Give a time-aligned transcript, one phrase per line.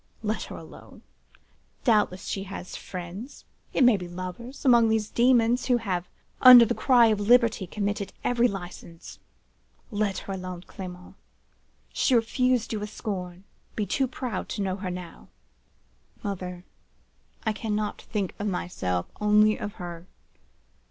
[0.23, 1.03] Let her alone!
[1.83, 5.79] Doubtless she has friends—it may be lovers—among these demons, who,
[6.41, 9.19] under the cry of liberty, commit every licence.
[9.91, 11.17] Let her alone, Clement!
[11.93, 13.43] She refused you with scorn:
[13.75, 15.27] be too proud to notice her now.'
[16.23, 16.63] "'Mother,
[17.45, 20.07] I cannot think of myself; only of her.